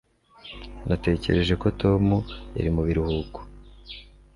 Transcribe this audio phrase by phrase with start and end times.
[0.87, 2.05] Natekereje ko Tom
[2.55, 3.39] yari mu biruhuko